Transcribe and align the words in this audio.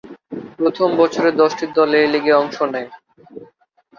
প্রথম 0.59 0.89
বছরে 1.01 1.29
দশটি 1.41 1.65
দল 1.77 1.89
এই 1.99 2.07
লিগে 2.13 2.33
অংশ 2.41 2.57
নেয়। 2.73 2.89